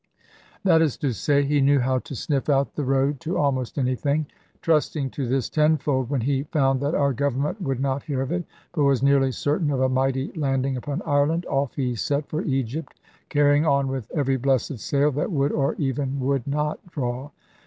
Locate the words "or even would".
15.51-16.47